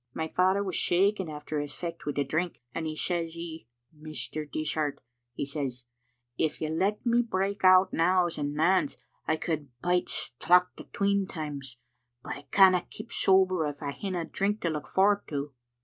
My 0.15 0.29
father 0.35 0.63
was 0.63 0.75
shaking 0.75 1.29
after 1.29 1.59
his 1.59 1.75
fecht 1.75 2.07
wi' 2.07 2.13
the 2.15 2.23
drink, 2.23 2.59
and, 2.73 2.87
says 2.97 3.33
he, 3.33 3.67
*Mr. 3.95 4.49
Dishart,' 4.51 4.99
he 5.35 5.45
says, 5.45 5.85
*if 6.39 6.59
you'll 6.59 6.75
let 6.75 7.05
me 7.05 7.21
break 7.21 7.63
out 7.63 7.93
nows 7.93 8.39
and 8.39 8.55
nans, 8.55 8.97
I 9.27 9.35
could 9.35 9.69
bide 9.79 10.07
straucht 10.07 10.79
atween 10.79 11.27
times, 11.27 11.77
but 12.23 12.33
I 12.33 12.41
canna 12.49 12.81
keep 12.89 13.11
sober 13.11 13.67
if 13.67 13.83
I 13.83 13.91
hinna 13.91 14.21
a 14.21 14.25
drink 14.25 14.61
to 14.61 14.71
look 14.71 14.85
f 14.87 14.97
orrit 14.97 15.27
to. 15.27 15.53